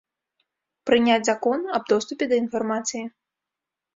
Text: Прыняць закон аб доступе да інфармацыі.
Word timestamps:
Прыняць 0.89 1.25
закон 1.29 1.59
аб 1.77 1.83
доступе 1.93 2.23
да 2.31 2.35
інфармацыі. 2.45 3.03